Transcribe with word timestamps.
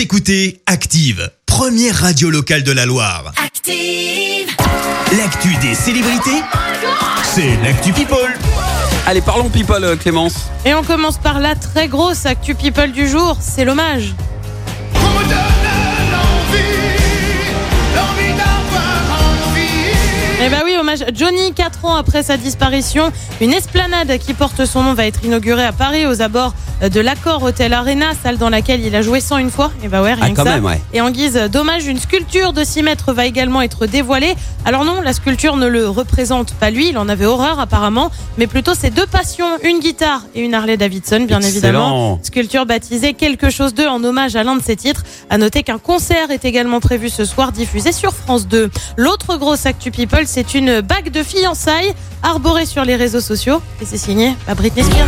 Vous 0.00 0.04
écoutez 0.04 0.62
Active, 0.64 1.30
première 1.44 1.94
radio 1.94 2.30
locale 2.30 2.62
de 2.62 2.72
la 2.72 2.86
Loire. 2.86 3.34
Active. 3.36 4.48
L'actu 5.18 5.54
des 5.56 5.74
célébrités, 5.74 6.40
c'est 7.22 7.54
l'actu 7.62 7.92
People. 7.92 8.16
Allez, 9.06 9.20
parlons 9.20 9.50
people, 9.50 9.84
euh, 9.84 9.96
Clémence. 9.96 10.46
Et 10.64 10.72
on 10.72 10.82
commence 10.82 11.18
par 11.18 11.38
la 11.38 11.54
très 11.54 11.86
grosse 11.86 12.24
actu 12.24 12.54
people 12.54 12.92
du 12.92 13.06
jour, 13.06 13.36
c'est 13.42 13.66
l'hommage. 13.66 14.14
Hommage 20.90 21.02
à 21.02 21.12
Johnny, 21.14 21.52
4 21.54 21.84
ans 21.84 21.94
après 21.94 22.22
sa 22.24 22.36
disparition. 22.36 23.12
Une 23.40 23.52
esplanade 23.52 24.18
qui 24.18 24.34
porte 24.34 24.64
son 24.64 24.82
nom 24.82 24.94
va 24.94 25.06
être 25.06 25.24
inaugurée 25.24 25.64
à 25.64 25.72
Paris 25.72 26.04
aux 26.06 26.20
abords 26.20 26.52
de 26.82 26.98
l'Accord 27.00 27.42
Hotel 27.42 27.74
Arena, 27.74 28.06
salle 28.22 28.38
dans 28.38 28.48
laquelle 28.48 28.80
il 28.84 28.96
a 28.96 29.02
joué 29.02 29.20
101 29.20 29.50
fois. 29.50 29.70
Et 29.84 29.88
bah 29.88 30.02
ouais, 30.02 30.14
rien 30.14 30.24
Ah, 30.28 30.30
que 30.30 30.36
ça. 30.36 30.44
même, 30.44 30.64
ouais. 30.64 30.80
Et 30.94 31.00
en 31.02 31.10
guise 31.10 31.34
d'hommage, 31.52 31.86
une 31.86 31.98
sculpture 32.00 32.52
de 32.54 32.64
6 32.64 32.82
mètres 32.82 33.12
va 33.12 33.26
également 33.26 33.60
être 33.62 33.86
dévoilée. 33.86 34.34
Alors 34.64 34.84
non, 34.86 35.00
la 35.02 35.12
sculpture 35.12 35.56
ne 35.56 35.66
le 35.66 35.88
représente 35.88 36.54
pas 36.54 36.70
lui, 36.70 36.88
il 36.88 36.98
en 36.98 37.08
avait 37.08 37.26
horreur 37.26 37.60
apparemment, 37.60 38.10
mais 38.38 38.46
plutôt 38.46 38.74
ses 38.74 38.88
deux 38.90 39.06
passions, 39.06 39.46
une 39.62 39.78
guitare 39.80 40.22
et 40.34 40.40
une 40.40 40.54
Harley 40.54 40.76
Davidson, 40.78 41.20
bien 41.28 41.38
Excellent. 41.38 41.48
évidemment. 41.50 42.18
Sculpture 42.22 42.64
baptisée 42.66 43.12
Quelque 43.14 43.50
chose 43.50 43.74
d'eux 43.74 43.86
en 43.88 44.02
hommage 44.02 44.34
à 44.36 44.42
l'un 44.42 44.56
de 44.56 44.62
ses 44.62 44.76
titres. 44.76 45.02
À 45.28 45.36
noter 45.38 45.62
qu'un 45.62 45.78
concert 45.78 46.30
est 46.30 46.44
également 46.46 46.80
prévu 46.80 47.10
ce 47.10 47.24
soir, 47.26 47.52
diffusé 47.52 47.92
sur 47.92 48.14
France 48.14 48.48
2. 48.48 48.70
L'autre 48.96 49.36
grosse 49.36 49.66
actu 49.66 49.90
people, 49.90 50.22
c'est 50.26 50.54
une 50.54 50.79
bague 50.82 51.10
de 51.10 51.22
fiançailles 51.22 51.92
arborée 52.22 52.66
sur 52.66 52.84
les 52.84 52.96
réseaux 52.96 53.20
sociaux. 53.20 53.62
Et 53.80 53.84
c'est 53.84 53.96
signé 53.96 54.34
par 54.46 54.56
Britney 54.56 54.84
Spears. 54.84 55.06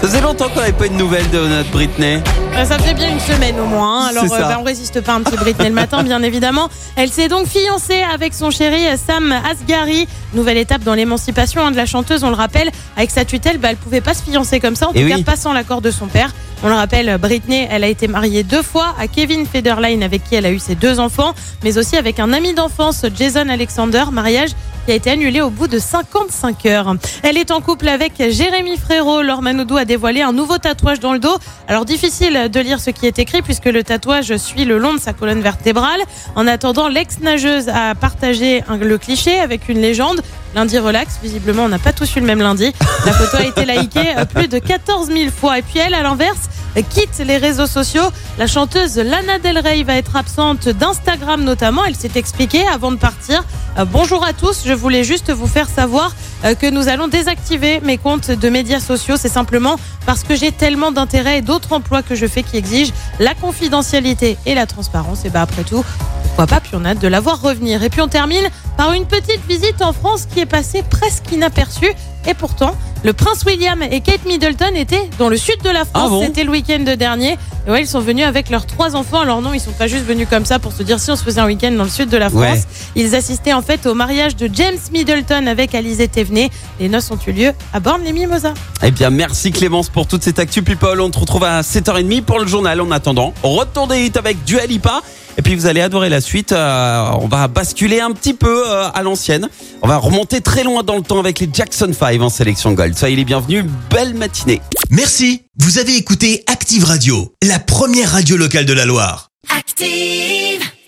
Ça 0.00 0.08
faisait 0.08 0.20
longtemps 0.20 0.48
qu'on 0.48 0.60
n'avait 0.60 0.72
pas 0.72 0.86
une 0.86 0.96
nouvelle 0.96 1.28
de 1.30 1.46
notre 1.46 1.70
Britney. 1.70 2.22
Euh, 2.58 2.64
Ça 2.64 2.78
fait 2.78 2.94
bien 2.94 3.10
une 3.10 3.20
semaine 3.20 3.58
au 3.60 3.66
moins. 3.66 4.04
hein. 4.04 4.06
Alors, 4.10 4.24
euh, 4.32 4.38
bah, 4.40 4.56
on 4.58 4.62
résiste 4.62 5.00
pas 5.02 5.12
un 5.14 5.22
petit 5.22 5.36
Britney 5.36 5.68
le 5.68 5.74
matin, 5.74 6.02
bien 6.02 6.22
évidemment. 6.22 6.68
Elle 6.96 7.10
s'est 7.10 7.28
donc 7.28 7.46
fiancée 7.46 8.02
avec 8.14 8.32
son 8.34 8.50
chéri 8.50 8.86
euh, 8.86 8.96
Sam 8.96 9.32
Asghari. 9.50 10.08
Nouvelle 10.32 10.56
étape 10.56 10.82
dans 10.82 10.94
l'émancipation 10.94 11.64
hein, 11.66 11.70
de 11.70 11.76
la 11.76 11.86
chanteuse. 11.86 12.24
On 12.24 12.30
le 12.30 12.34
rappelle, 12.36 12.70
avec 12.96 13.10
sa 13.10 13.24
tutelle, 13.24 13.58
bah, 13.58 13.68
elle 13.70 13.76
pouvait 13.76 14.00
pas 14.00 14.14
se 14.14 14.22
fiancer 14.22 14.58
comme 14.60 14.74
ça. 14.76 14.88
En 14.88 14.92
Eh 14.94 15.02
tout 15.02 15.08
cas, 15.08 15.16
oui. 15.16 15.24
pas 15.24 15.36
sans 15.36 15.52
l'accord 15.52 15.82
de 15.82 15.90
son 15.90 16.06
père. 16.06 16.32
On 16.62 16.68
le 16.68 16.74
rappelle, 16.74 17.18
Britney, 17.18 17.68
elle 17.70 17.84
a 17.84 17.88
été 17.88 18.08
mariée 18.08 18.42
deux 18.42 18.62
fois 18.62 18.94
à 18.98 19.06
Kevin 19.08 19.44
Federline, 19.46 20.02
avec 20.02 20.24
qui 20.24 20.36
elle 20.36 20.46
a 20.46 20.50
eu 20.50 20.58
ses 20.58 20.74
deux 20.74 20.98
enfants, 20.98 21.34
mais 21.62 21.76
aussi 21.76 21.98
avec 21.98 22.18
un 22.18 22.32
ami 22.32 22.54
d'enfance, 22.54 23.04
Jason 23.14 23.50
Alexander, 23.50 24.04
mariage 24.10 24.50
qui 24.86 24.92
a 24.92 24.94
été 24.94 25.10
annulé 25.10 25.40
au 25.40 25.50
bout 25.50 25.66
de 25.66 25.80
55 25.80 26.64
heures. 26.66 26.94
Elle 27.24 27.36
est 27.36 27.50
en 27.50 27.60
couple 27.60 27.88
avec 27.88 28.12
Jérémy 28.30 28.76
Frérot. 28.76 29.20
Laure 29.22 29.42
Manodou 29.42 29.76
a 29.76 29.84
dévoilé 29.84 30.22
un 30.22 30.32
nouveau 30.32 30.58
tatouage 30.58 31.00
dans 31.00 31.12
le 31.12 31.18
dos. 31.18 31.36
Alors 31.66 31.84
difficile 31.84 32.48
de 32.52 32.60
lire 32.60 32.78
ce 32.78 32.90
qui 32.90 33.06
est 33.06 33.18
écrit 33.18 33.42
puisque 33.42 33.64
le 33.64 33.82
tatouage 33.82 34.36
suit 34.36 34.64
le 34.64 34.78
long 34.78 34.94
de 34.94 35.00
sa 35.00 35.12
colonne 35.12 35.40
vertébrale. 35.40 36.00
En 36.36 36.46
attendant, 36.46 36.86
l'ex-nageuse 36.86 37.68
a 37.68 37.96
partagé 37.96 38.62
le 38.80 38.96
cliché 38.96 39.40
avec 39.40 39.68
une 39.68 39.80
légende. 39.80 40.22
Lundi 40.54 40.78
relax, 40.78 41.18
visiblement 41.20 41.64
on 41.64 41.68
n'a 41.68 41.80
pas 41.80 41.92
tous 41.92 42.14
eu 42.14 42.20
le 42.20 42.26
même 42.26 42.38
lundi. 42.38 42.72
La 43.04 43.12
photo 43.12 43.38
a 43.38 43.44
été 43.44 43.64
likée 43.64 44.16
euh, 44.16 44.24
plus 44.24 44.46
de 44.46 44.58
14 44.58 45.08
000 45.08 45.30
fois. 45.30 45.58
Et 45.58 45.62
puis 45.62 45.80
elle, 45.80 45.94
à 45.94 46.02
l'inverse, 46.02 46.48
quitte 46.82 47.18
les 47.18 47.36
réseaux 47.36 47.66
sociaux. 47.66 48.08
La 48.38 48.46
chanteuse 48.46 48.96
Lana 48.96 49.38
Del 49.38 49.58
Rey 49.58 49.82
va 49.82 49.96
être 49.96 50.16
absente 50.16 50.68
d'Instagram 50.68 51.42
notamment. 51.42 51.84
Elle 51.84 51.96
s'est 51.96 52.10
expliquée 52.14 52.66
avant 52.66 52.92
de 52.92 52.96
partir. 52.96 53.44
Euh, 53.78 53.84
bonjour 53.84 54.24
à 54.24 54.32
tous, 54.32 54.62
je 54.64 54.72
voulais 54.72 55.04
juste 55.04 55.30
vous 55.30 55.46
faire 55.46 55.68
savoir 55.68 56.14
euh, 56.44 56.54
que 56.54 56.68
nous 56.68 56.88
allons 56.88 57.08
désactiver 57.08 57.80
mes 57.80 57.98
comptes 57.98 58.30
de 58.30 58.48
médias 58.48 58.80
sociaux. 58.80 59.16
C'est 59.16 59.28
simplement 59.28 59.76
parce 60.06 60.22
que 60.22 60.34
j'ai 60.34 60.52
tellement 60.52 60.92
d'intérêts 60.92 61.38
et 61.38 61.42
d'autres 61.42 61.72
emplois 61.72 62.02
que 62.02 62.14
je 62.14 62.26
fais 62.26 62.42
qui 62.42 62.56
exigent 62.56 62.92
la 63.18 63.34
confidentialité 63.34 64.36
et 64.46 64.54
la 64.54 64.66
transparence. 64.66 65.24
Et 65.24 65.30
bah 65.30 65.42
après 65.42 65.64
tout, 65.64 65.84
pourquoi 66.22 66.46
pas, 66.46 66.60
puis 66.60 66.72
on 66.74 66.84
a 66.84 66.90
hâte 66.90 66.98
de 66.98 67.08
la 67.08 67.20
voir 67.20 67.40
revenir. 67.40 67.82
Et 67.82 67.90
puis 67.90 68.00
on 68.00 68.08
termine 68.08 68.46
par 68.76 68.92
une 68.92 69.06
petite 69.06 69.40
visite 69.48 69.80
en 69.82 69.92
France 69.92 70.26
qui 70.32 70.40
est 70.40 70.46
passée 70.46 70.82
presque 70.88 71.32
inaperçue. 71.32 71.92
Et 72.28 72.34
pourtant, 72.34 72.74
le 73.06 73.12
prince 73.12 73.44
William 73.46 73.80
et 73.84 74.00
Kate 74.00 74.24
Middleton 74.26 74.74
étaient 74.74 75.08
dans 75.16 75.28
le 75.28 75.36
sud 75.36 75.62
de 75.62 75.70
la 75.70 75.84
France. 75.84 76.06
Ah 76.06 76.08
bon 76.08 76.22
C'était 76.22 76.42
le 76.42 76.50
week-end 76.50 76.82
dernier. 76.98 77.38
Et 77.68 77.70
ouais, 77.70 77.82
ils 77.82 77.86
sont 77.86 78.00
venus 78.00 78.24
avec 78.24 78.50
leurs 78.50 78.66
trois 78.66 78.96
enfants. 78.96 79.20
Alors 79.20 79.40
non, 79.40 79.54
ils 79.54 79.60
sont 79.60 79.70
pas 79.70 79.86
juste 79.86 80.04
venus 80.04 80.26
comme 80.28 80.44
ça 80.44 80.58
pour 80.58 80.72
se 80.72 80.82
dire 80.82 80.98
si 80.98 81.12
on 81.12 81.16
se 81.16 81.22
faisait 81.22 81.40
un 81.40 81.46
week-end 81.46 81.70
dans 81.70 81.84
le 81.84 81.88
sud 81.88 82.08
de 82.08 82.16
la 82.16 82.30
France. 82.30 82.42
Ouais. 82.42 82.60
Ils 82.96 83.14
assistaient 83.14 83.52
en 83.52 83.62
fait 83.62 83.86
au 83.86 83.94
mariage 83.94 84.34
de 84.34 84.50
James 84.52 84.78
Middleton 84.92 85.46
avec 85.46 85.76
Alizé 85.76 86.08
Thévenet. 86.08 86.50
Les 86.80 86.88
noces 86.88 87.08
ont 87.12 87.18
eu 87.28 87.30
lieu 87.30 87.52
à 87.72 87.78
Borne-les-Mimosas. 87.78 88.54
Eh 88.82 88.90
bien, 88.90 89.10
merci 89.10 89.52
Clémence 89.52 89.88
pour 89.88 90.08
toute 90.08 90.24
cette 90.24 90.40
actu 90.40 90.62
people. 90.62 91.00
On 91.00 91.10
te 91.10 91.20
retrouve 91.20 91.44
à 91.44 91.60
7h30 91.60 92.22
pour 92.22 92.40
le 92.40 92.48
journal. 92.48 92.80
En 92.80 92.90
attendant, 92.90 93.32
retour 93.44 93.86
des 93.86 94.04
hits 94.04 94.18
avec 94.18 94.42
Dua 94.42 94.66
Lipa. 94.66 95.00
Et 95.38 95.42
puis 95.42 95.54
vous 95.54 95.66
allez 95.66 95.80
adorer 95.80 96.08
la 96.08 96.20
suite. 96.20 96.52
Euh, 96.52 97.10
on 97.20 97.28
va 97.28 97.48
basculer 97.48 98.00
un 98.00 98.12
petit 98.12 98.34
peu 98.34 98.64
euh, 98.66 98.88
à 98.92 99.02
l'ancienne. 99.02 99.48
On 99.82 99.88
va 99.88 99.98
remonter 99.98 100.40
très 100.40 100.64
loin 100.64 100.82
dans 100.82 100.96
le 100.96 101.02
temps 101.02 101.18
avec 101.18 101.40
les 101.40 101.48
Jackson 101.52 101.92
5 101.92 102.20
en 102.20 102.28
sélection 102.28 102.72
Gold. 102.72 102.96
Soyez 102.96 103.16
les 103.16 103.24
bienvenus. 103.24 103.64
Belle 103.90 104.14
matinée. 104.14 104.60
Merci, 104.90 105.42
vous 105.58 105.78
avez 105.78 105.96
écouté 105.96 106.42
Active 106.46 106.84
Radio, 106.84 107.34
la 107.42 107.58
première 107.58 108.12
radio 108.12 108.36
locale 108.36 108.66
de 108.66 108.72
la 108.72 108.86
Loire. 108.86 109.30
Active. 109.56 110.75